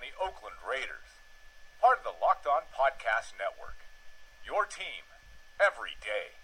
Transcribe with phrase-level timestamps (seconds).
[0.00, 1.20] on the Oakland Raiders.
[1.80, 3.76] Part of the Locked On Podcast Network.
[4.40, 5.04] Your team
[5.60, 6.40] every day.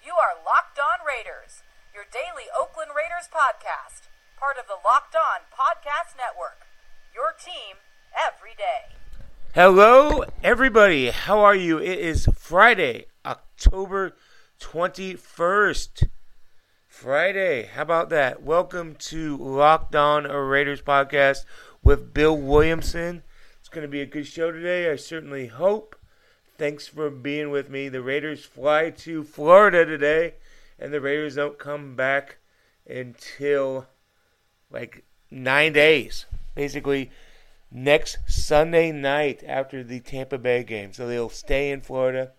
[0.00, 1.60] You are Locked On Raiders,
[1.92, 4.08] your daily Oakland Raiders podcast.
[4.40, 6.64] Part of the Locked On Podcast Network.
[7.12, 7.76] Your team
[8.16, 8.96] every day.
[9.54, 11.10] Hello, everybody.
[11.10, 11.76] How are you?
[11.76, 14.16] It is Friday, October
[14.58, 16.08] 21st.
[16.88, 17.68] Friday.
[17.74, 18.42] How about that?
[18.42, 21.44] Welcome to Locked On Raiders podcast
[21.82, 23.22] with Bill Williamson.
[23.60, 24.90] It's going to be a good show today.
[24.90, 25.96] I certainly hope.
[26.58, 27.88] Thanks for being with me.
[27.88, 30.34] The Raiders fly to Florida today,
[30.78, 32.38] and the Raiders don't come back
[32.88, 33.86] until
[34.70, 36.26] like nine days.
[36.54, 37.10] Basically,
[37.70, 40.92] next Sunday night after the Tampa Bay game.
[40.92, 42.32] So they'll stay in Florida.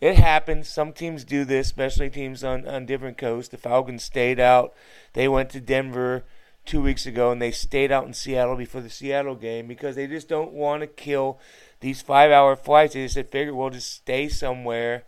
[0.00, 0.68] It happens.
[0.68, 3.48] Some teams do this, especially teams on, on different coasts.
[3.48, 4.74] The Falcons stayed out.
[5.14, 6.24] They went to Denver
[6.66, 10.06] two weeks ago, and they stayed out in Seattle before the Seattle game because they
[10.06, 11.38] just don't want to kill
[11.80, 12.94] these five hour flights.
[12.94, 15.04] They just said, figure we'll just stay somewhere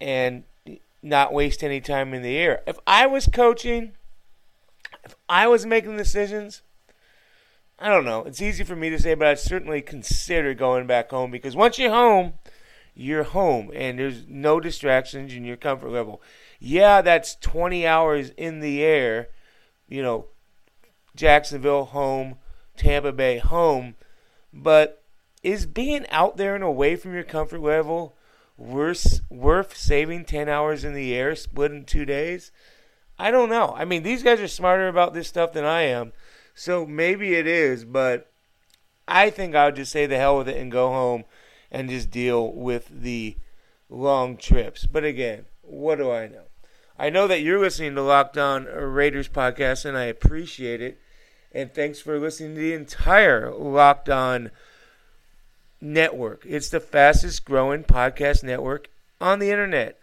[0.00, 0.44] and
[1.02, 2.62] not waste any time in the air.
[2.66, 3.92] If I was coaching,
[5.04, 6.62] if I was making decisions,
[7.78, 8.22] I don't know.
[8.24, 11.78] It's easy for me to say, but I'd certainly consider going back home because once
[11.78, 12.34] you're home,
[12.94, 16.22] you're home and there's no distractions in your comfort level.
[16.60, 19.28] Yeah, that's 20 hours in the air,
[19.88, 20.26] you know,
[21.14, 22.36] Jacksonville home,
[22.76, 23.94] Tampa Bay home,
[24.52, 25.02] but
[25.42, 28.16] is being out there and away from your comfort level
[28.56, 32.50] worth worth saving 10 hours in the air split in 2 days?
[33.18, 33.74] I don't know.
[33.76, 36.12] I mean, these guys are smarter about this stuff than I am.
[36.54, 38.30] So maybe it is, but
[39.06, 41.24] I think I would just say the hell with it and go home
[41.70, 43.36] and just deal with the
[43.88, 44.86] long trips.
[44.86, 46.43] But again, what do I know?
[46.96, 51.00] I know that you're listening to Locked On Raiders podcast, and I appreciate it.
[51.50, 54.50] And thanks for listening to the entire Locked On
[55.80, 56.44] network.
[56.46, 58.88] It's the fastest growing podcast network
[59.20, 59.98] on the internet.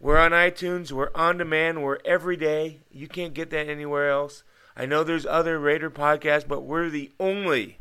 [0.00, 2.80] We're on iTunes, we're on demand, we're every day.
[2.90, 4.42] You can't get that anywhere else.
[4.76, 7.78] I know there's other Raider podcasts, but we're the only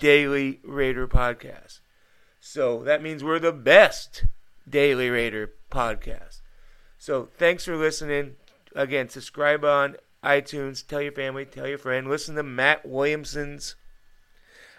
[0.00, 1.80] daily Raider podcast.
[2.40, 4.24] So that means we're the best
[4.68, 6.41] Daily Raider podcast.
[7.02, 8.36] So thanks for listening.
[8.76, 10.86] Again, subscribe on iTunes.
[10.86, 12.08] Tell your family, tell your friend.
[12.08, 13.74] Listen to Matt Williamson's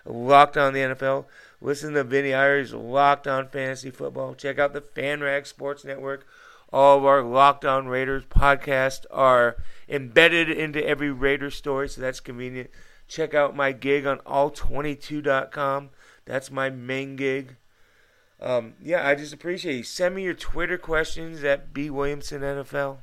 [0.05, 1.25] Locked on the NFL.
[1.59, 4.35] Listen to Vinny Iyer's Locked on Fantasy Football.
[4.35, 6.25] Check out the FanRag Sports Network.
[6.71, 9.57] All of our Locked on Raiders podcasts are
[9.89, 12.69] embedded into every Raider story, so that's convenient.
[13.05, 15.89] Check out my gig on all22.com.
[16.23, 17.57] That's my main gig.
[18.43, 19.83] Um, yeah, I just appreciate you.
[19.83, 22.97] Send me your Twitter questions at B Williamson NFL.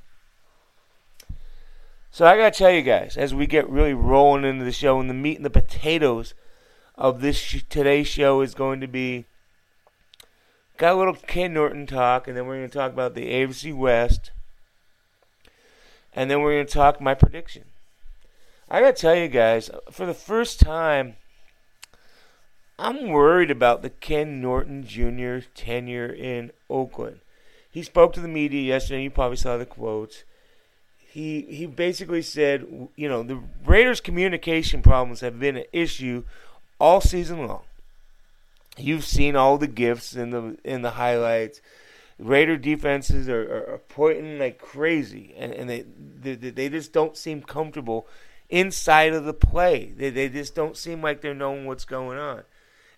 [2.11, 5.09] So I gotta tell you guys, as we get really rolling into the show, and
[5.09, 6.35] the meat and the potatoes
[6.97, 9.25] of this sh- today's show is going to be
[10.77, 14.33] got a little Ken Norton talk, and then we're to talk about the AFC West,
[16.13, 17.65] and then we're to talk my prediction.
[18.69, 21.17] I gotta tell you guys, for the first time,
[22.81, 25.47] I'm worried about the Ken Norton Jr.
[25.55, 27.21] tenure in Oakland.
[27.71, 29.03] He spoke to the media yesterday.
[29.03, 30.25] You probably saw the quotes.
[30.97, 36.25] He he basically said, you know, the Raiders' communication problems have been an issue
[36.79, 37.63] all season long.
[38.79, 41.61] You've seen all the gifts in the in the highlights.
[42.19, 45.85] Raider defenses are, are, are pointing like crazy, and, and they,
[46.23, 48.07] they they just don't seem comfortable
[48.49, 49.93] inside of the play.
[49.95, 52.45] They they just don't seem like they're knowing what's going on.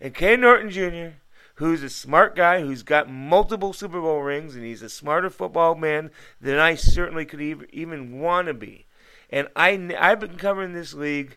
[0.03, 1.17] And Ken Norton Jr.,
[1.55, 5.77] who's a smart guy, who's got multiple Super Bowl rings, and he's a smarter football
[5.77, 6.11] man
[6.41, 8.87] than I certainly could even, want to be.
[9.31, 11.37] And I, I've been covering this league.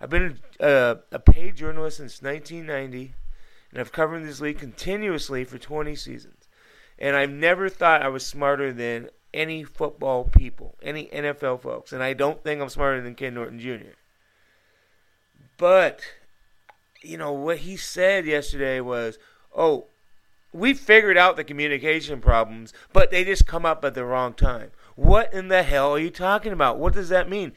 [0.00, 3.14] I've been a, a paid journalist since 1990,
[3.72, 6.48] and I've covered this league continuously for 20 seasons.
[7.00, 11.92] And I've never thought I was smarter than any football people, any NFL folks.
[11.92, 13.96] And I don't think I'm smarter than Ken Norton Jr.
[15.56, 16.00] But
[17.04, 19.18] you know, what he said yesterday was,
[19.54, 19.86] oh,
[20.52, 24.70] we figured out the communication problems, but they just come up at the wrong time.
[24.94, 26.78] What in the hell are you talking about?
[26.78, 27.52] What does that mean?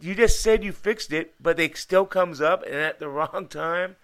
[0.00, 3.46] You just said you fixed it, but it still comes up and at the wrong
[3.48, 3.96] time.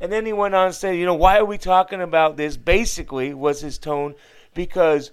[0.00, 2.56] And then he went on and said, you know, why are we talking about this?
[2.56, 4.14] Basically, was his tone
[4.54, 5.10] because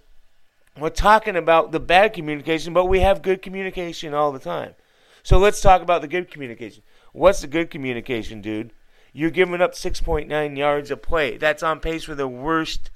[0.79, 4.75] we're talking about the bad communication, but we have good communication all the time.
[5.23, 6.83] So let's talk about the good communication.
[7.11, 8.71] What's the good communication, dude?
[9.17, 11.37] You're giving up 6.9 yards a play.
[11.37, 12.91] That's on pace for the worst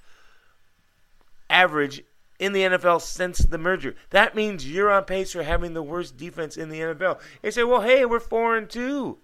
[1.49, 2.03] average
[2.39, 3.95] in the NFL since the merger.
[4.09, 7.21] That means you're on pace for having the worst defense in the NFL.
[7.41, 9.17] They say, well, hey, we're 4 and 2.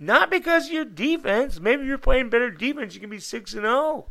[0.00, 1.60] Not because your defense.
[1.60, 2.94] Maybe you're playing better defense.
[2.94, 4.06] You can be 6 and 0.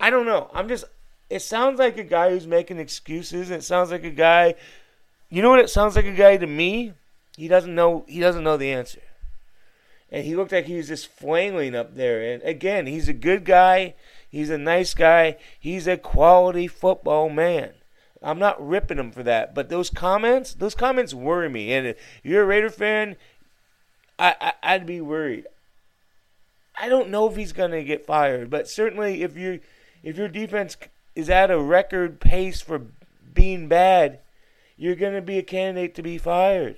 [0.00, 0.50] I don't know.
[0.54, 0.86] I'm just.
[1.28, 3.50] It sounds like a guy who's making excuses.
[3.50, 4.54] It sounds like a guy.
[5.28, 6.94] You know what it sounds like a guy to me?
[7.36, 8.06] He doesn't know.
[8.08, 9.02] He doesn't know the answer.
[10.12, 12.20] And he looked like he was just flailing up there.
[12.32, 13.94] And again, he's a good guy.
[14.28, 15.36] He's a nice guy.
[15.58, 17.72] He's a quality football man.
[18.22, 21.72] I'm not ripping him for that, but those comments, those comments worry me.
[21.72, 23.16] And if you're a Raider fan,
[24.18, 25.46] I, I would be worried.
[26.78, 29.60] I don't know if he's going to get fired, but certainly if you
[30.02, 30.76] if your defense
[31.14, 32.86] is at a record pace for
[33.34, 34.20] being bad,
[34.76, 36.76] you're going to be a candidate to be fired.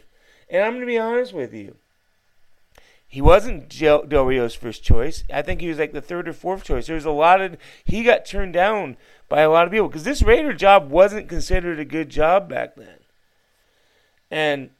[0.49, 1.77] And I'm going to be honest with you.
[3.13, 5.23] He wasn't Del Rio's first choice.
[5.31, 6.87] I think he was like the third or fourth choice.
[6.87, 8.97] There was a lot of he got turned down
[9.29, 12.75] by a lot of people because this Raider job wasn't considered a good job back
[12.75, 13.01] then.
[14.31, 14.71] And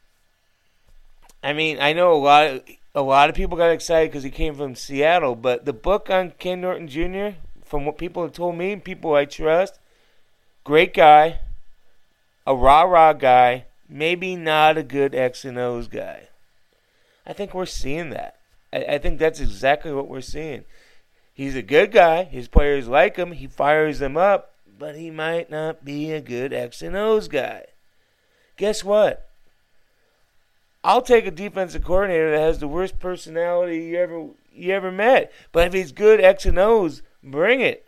[1.43, 2.63] I mean, I know a lot of
[2.95, 6.31] a lot of people got excited because he came from Seattle, but the book on
[6.39, 7.37] Ken Norton Jr.
[7.63, 9.79] from what people have told me, people I trust,
[10.65, 11.41] great guy,
[12.47, 16.29] a rah rah guy, maybe not a good X and O's guy.
[17.27, 18.37] I think we're seeing that.
[18.73, 20.65] I, I think that's exactly what we're seeing.
[21.35, 22.25] He's a good guy.
[22.25, 23.33] His players like him.
[23.33, 27.67] He fires them up, but he might not be a good X and O's guy.
[28.57, 29.29] Guess what?
[30.85, 35.33] I'll take a defensive coordinator that has the worst personality you ever you ever met.
[35.53, 37.87] But if he's good X and O's, bring it.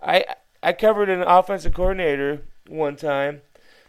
[0.00, 0.24] I
[0.62, 3.42] I covered an offensive coordinator one time.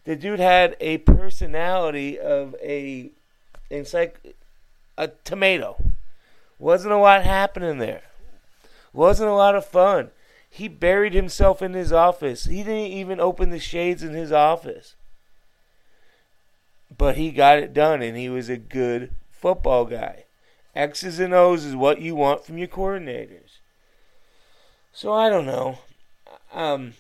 [0.06, 3.12] The dude had a personality of a
[3.80, 4.36] it's like
[4.98, 5.82] a tomato.
[6.60, 8.04] Wasn't a lot happening there.
[8.94, 10.12] Wasn't a lot of fun.
[10.50, 12.46] He buried himself in his office.
[12.46, 14.96] He didn't even open the shades in his office.
[16.96, 20.26] But he got it done, and he was a good football guy.
[20.76, 23.58] X's and O's is what you want from your coordinators.
[24.92, 25.80] So I don't know.
[26.54, 26.94] Um,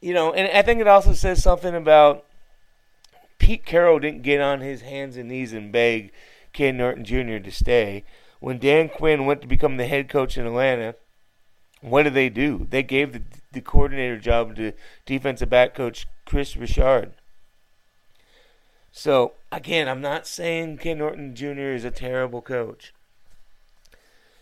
[0.00, 2.24] you know, and I think it also says something about
[3.50, 6.12] Pete Carroll didn't get on his hands and knees and beg
[6.52, 7.40] Ken Norton Jr.
[7.40, 8.04] to stay.
[8.38, 10.94] When Dan Quinn went to become the head coach in Atlanta,
[11.80, 12.68] what did they do?
[12.70, 14.72] They gave the, the coordinator job to
[15.04, 17.14] defensive back coach Kris Richard.
[18.92, 21.72] So, again, I'm not saying Ken Norton Jr.
[21.74, 22.94] is a terrible coach.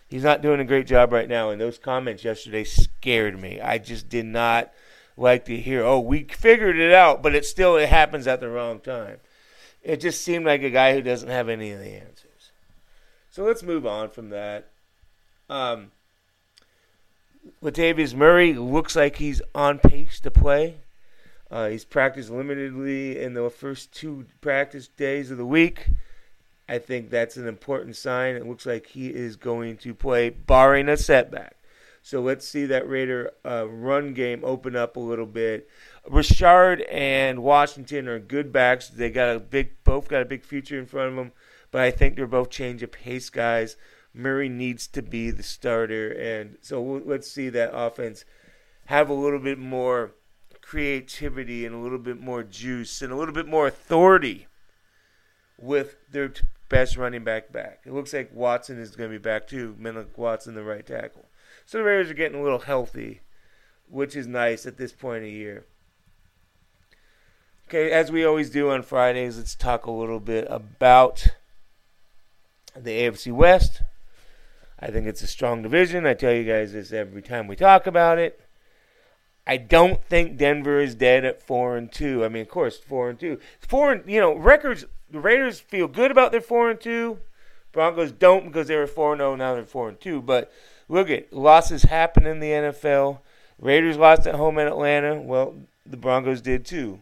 [0.07, 3.59] He's not doing a great job right now, and those comments yesterday scared me.
[3.59, 4.71] I just did not–
[5.19, 8.49] like to hear, oh, we figured it out, but it still it happens at the
[8.49, 9.19] wrong time.
[9.83, 12.51] It just seemed like a guy who doesn't have any of the answers.
[13.31, 14.69] So let's move on from that.
[15.51, 15.91] Um,
[17.63, 20.77] Latavius Murray looks like he's on pace to play.
[21.51, 25.89] Uh, he's practiced limitedly in the first two practice days of the week.
[26.69, 28.37] I think that's an important sign.
[28.37, 31.57] It looks like he is going to play, barring a setback.
[32.09, 35.69] So let's see that Raider uh, run game open up a little bit.
[36.09, 38.89] Richard and Washington are good backs.
[38.89, 41.33] They got a big, both got a big future in front of them.
[41.71, 43.77] But I think they're both change of pace guys.
[44.15, 48.25] Murray needs to be the starter, and so we'll, let's see that offense
[48.87, 50.15] have a little bit more
[50.63, 54.47] creativity and a little bit more juice and a little bit more authority
[55.59, 56.33] with their
[56.71, 57.83] best running back back.
[57.85, 59.77] It looks like Watson is going to be back too.
[59.79, 61.28] Menelik Watson, the right tackle.
[61.69, 63.21] So the Raiders are getting a little healthy,
[63.91, 65.67] which is nice at this point of year.
[67.69, 71.27] Okay, as we always do on Fridays, let's talk a little bit about
[72.75, 73.83] the AFC West.
[74.81, 76.07] I think it's a strong division.
[76.07, 78.41] I tell you guys this every time we talk about it.
[79.47, 82.25] I don't think Denver is dead at four and two.
[82.25, 83.41] I mean, of course, four and two.
[83.61, 84.87] Four and you know records.
[85.11, 87.19] The Raiders feel good about their four and two.
[87.73, 89.33] Broncos don't because they were four and zero.
[89.33, 90.23] Oh, now they're four and two.
[90.23, 90.51] But
[90.89, 93.21] look at losses happen in the NFL.
[93.59, 95.17] Raiders lost at home in Atlanta.
[95.21, 97.01] Well, the Broncos did too,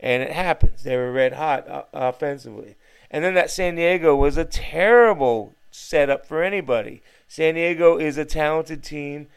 [0.00, 0.82] and it happens.
[0.82, 2.76] They were red hot uh, offensively,
[3.10, 7.02] and then that San Diego was a terrible setup for anybody.
[7.28, 9.28] San Diego is a talented team.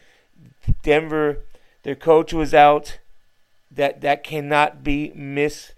[0.84, 1.39] Denver,
[1.84, 3.00] their coach was out.
[3.70, 5.74] That that cannot be miss.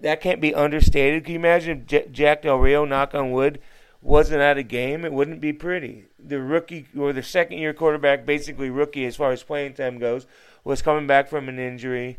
[0.00, 1.24] That can't be understated.
[1.24, 3.60] Can you imagine Jack Del Rio, knock on wood,
[4.02, 5.04] wasn't at a game?
[5.04, 6.04] It wouldn't be pretty.
[6.18, 10.26] The rookie or the second year quarterback, basically rookie as far as playing time goes,
[10.64, 12.18] was coming back from an injury.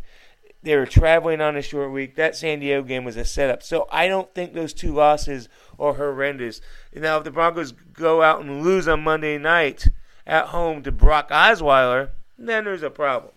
[0.64, 2.16] They were traveling on a short week.
[2.16, 3.64] That San Diego game was a setup.
[3.64, 6.62] So I don't think those two losses are horrendous.
[6.94, 9.88] Now, if the Broncos go out and lose on Monday night
[10.28, 13.34] at home to Brock Osweiler, then there's a problem.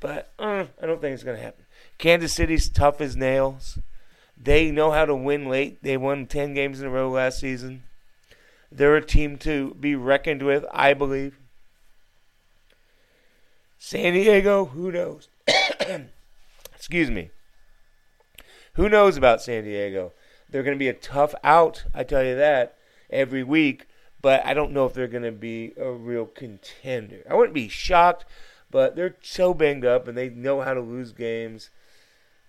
[0.00, 1.64] But uh, I don't think it's going to happen.
[1.98, 3.78] Kansas City's tough as nails.
[4.36, 5.82] They know how to win late.
[5.82, 7.84] They won 10 games in a row last season.
[8.70, 11.38] They're a team to be reckoned with, I believe.
[13.78, 15.28] San Diego, who knows?
[16.74, 17.30] Excuse me.
[18.74, 20.12] Who knows about San Diego?
[20.48, 22.76] They're going to be a tough out, I tell you that,
[23.10, 23.86] every week,
[24.20, 27.22] but I don't know if they're going to be a real contender.
[27.28, 28.24] I wouldn't be shocked,
[28.70, 31.70] but they're so banged up and they know how to lose games.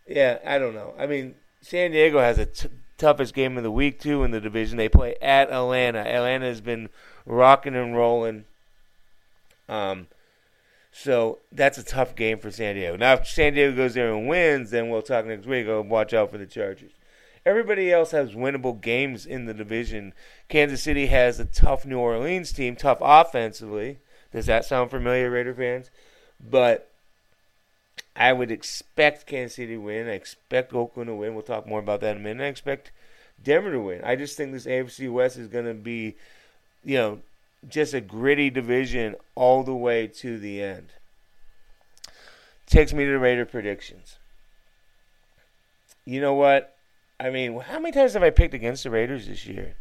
[0.08, 0.94] Yeah, I don't know.
[0.98, 4.42] I mean, San Diego has a t- toughest game of the week, too, in the
[4.42, 4.78] division.
[4.78, 6.00] They play at Atlanta.
[6.00, 6.90] Atlanta has been
[7.26, 8.46] rocking and rolling.
[9.68, 10.08] Um,
[10.92, 12.96] so that's a tough game for San Diego.
[12.96, 15.68] Now, if San Diego goes there and wins, then we'll talk next week.
[15.68, 16.92] Oh, watch out for the Chargers.
[17.46, 20.14] Everybody else has winnable games in the division.
[20.50, 24.00] Kansas City has a tough New Orleans team, tough offensively.
[24.32, 25.92] Does that sound familiar, Raider fans?
[26.40, 26.92] But
[28.16, 30.08] I would expect Kansas City to win.
[30.08, 31.34] I expect Oakland to win.
[31.34, 32.44] We'll talk more about that in a minute.
[32.44, 32.92] I expect
[33.44, 34.02] Denver to win.
[34.04, 36.16] I just think this AFC West is going to be,
[36.84, 37.20] you know,
[37.68, 40.94] just a gritty division all the way to the end.
[42.68, 44.18] Takes me to the Raider predictions.
[46.06, 46.76] You know what?
[47.20, 49.76] I mean, how many times have I picked against the Raiders this year?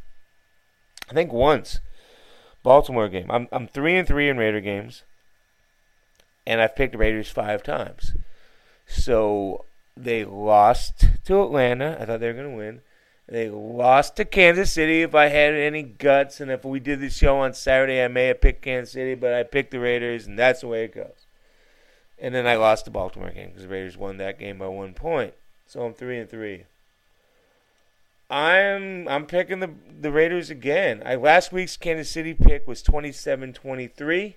[1.11, 1.81] I think once.
[2.63, 3.31] Baltimore game.
[3.31, 5.05] I'm I'm three and three in Raider games,
[6.47, 8.13] and I've picked the Raiders five times.
[8.87, 9.65] So
[9.97, 11.97] they lost to Atlanta.
[12.01, 12.81] I thought they were going to win.
[13.27, 15.03] They lost to Kansas City.
[15.03, 18.27] If I had any guts, and if we did the show on Saturday, I may
[18.27, 21.27] have picked Kansas City, but I picked the Raiders, and that's the way it goes.
[22.19, 24.93] And then I lost the Baltimore game because the Raiders won that game by one
[24.93, 25.35] point.
[25.67, 26.65] So I'm three and three.
[28.31, 29.71] I'm I'm picking the
[30.01, 31.03] the Raiders again.
[31.05, 34.35] I last week's Kansas City pick was 27-23.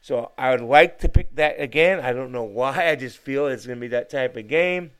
[0.00, 2.00] So I would like to pick that again.
[2.00, 2.88] I don't know why.
[2.88, 4.92] I just feel it's going to be that type of game.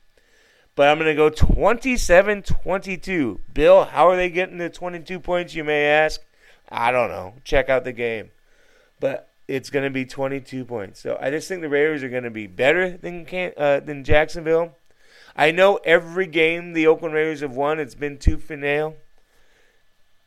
[0.75, 3.39] But I'm going to go 27 22.
[3.53, 6.21] Bill, how are they getting the 22 points, you may ask?
[6.69, 7.33] I don't know.
[7.43, 8.31] Check out the game.
[8.99, 11.01] But it's going to be 22 points.
[11.01, 13.25] So I just think the Raiders are going to be better than
[13.57, 14.75] uh, than Jacksonville.
[15.35, 18.95] I know every game the Oakland Raiders have won, it's been and nail.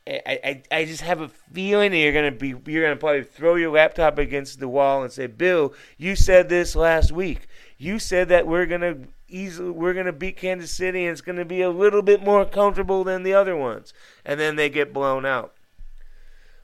[0.07, 3.55] I, I, I just have a feeling that you're gonna be you're gonna probably throw
[3.55, 7.47] your laptop against the wall and say, Bill, you said this last week.
[7.79, 8.97] You said that we're gonna
[9.29, 13.05] easily we're gonna beat Kansas City and it's gonna be a little bit more comfortable
[13.05, 13.95] than the other ones,
[14.25, 15.55] and then they get blown out.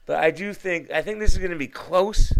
[0.05, 2.33] But I do think I think this is gonna be close,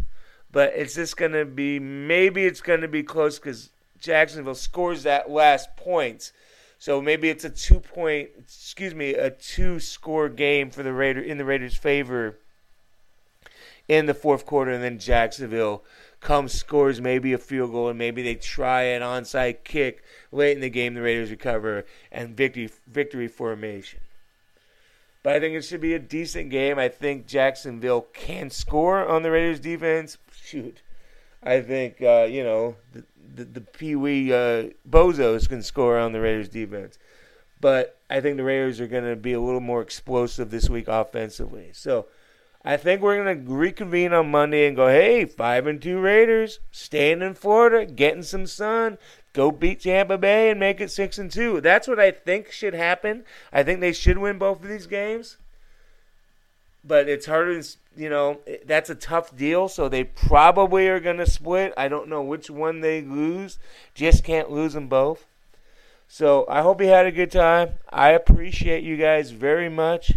[0.52, 3.70] but it's just gonna be maybe it's gonna be close because
[4.02, 6.34] Jacksonville scores that last points
[6.80, 11.22] so maybe it's a two point, excuse me, a two score game for the Raider
[11.22, 12.40] in the Raiders' favor
[13.90, 15.84] in the fourth quarter, and then Jacksonville
[16.22, 20.62] comes scores maybe a field goal, and maybe they try an onside kick late in
[20.62, 20.94] the game.
[20.94, 24.00] The Raiders recover and victory victory formation.
[25.22, 26.80] But I think it should be a decent game.
[26.80, 30.18] I think Jacksonville can score on the Raiders' defense.
[30.34, 30.82] Shoot,
[31.44, 33.04] I think uh, you know the,
[33.36, 36.98] the, the Pee Wee uh, bozos can score on the Raiders defense.
[37.62, 40.88] But I think the Raiders are going to be a little more explosive this week
[40.88, 41.72] offensively.
[41.74, 42.08] So
[42.64, 46.60] I think we're going to reconvene on Monday and go, hey, five and two Raiders,
[46.72, 48.98] staying in Florida, getting some sun,
[49.34, 51.62] go beat Tampa Bay and make it six and two.
[51.62, 53.24] That's what I think should happen.
[53.52, 55.38] I think they should win both of these games.
[56.90, 57.62] But it's harder
[57.96, 61.74] you know, that's a tough deal, so they probably are going to split.
[61.78, 63.60] I don't know which one they lose.
[63.94, 65.26] Just can't lose them both.
[66.08, 67.76] So I hope you had a good time.
[67.92, 70.14] I appreciate you guys very much.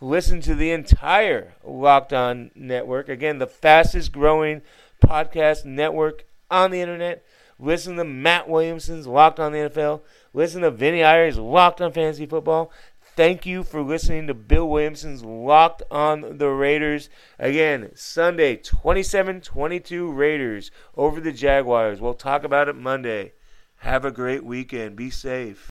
[0.00, 3.08] Listen to the entire Locked On Network.
[3.08, 4.62] Again, the fastest growing
[5.04, 7.24] podcast network on the internet.
[7.58, 10.00] Listen to Matt Williamson's Locked On the NFL.
[10.34, 12.72] Listen to Vinny Iyer's Locked On Fantasy Football.
[13.16, 17.08] Thank you for listening to Bill Williamson's Locked on the Raiders.
[17.38, 21.98] Again, Sunday, 27 22 Raiders over the Jaguars.
[21.98, 23.32] We'll talk about it Monday.
[23.76, 24.96] Have a great weekend.
[24.96, 25.70] Be safe.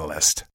[0.01, 0.45] the list.